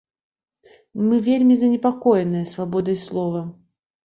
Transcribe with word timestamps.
Мы 1.09 1.19
вельмі 1.27 1.57
занепакоеныя 1.59 2.49
свабодай 2.53 2.97
слова. 3.05 3.45